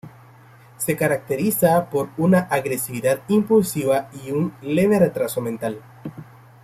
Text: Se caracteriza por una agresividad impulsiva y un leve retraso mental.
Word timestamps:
Se 0.77 0.97
caracteriza 0.97 1.91
por 1.91 2.09
una 2.17 2.39
agresividad 2.39 3.21
impulsiva 3.27 4.09
y 4.25 4.31
un 4.31 4.51
leve 4.63 4.97
retraso 4.97 5.41
mental. 5.41 5.79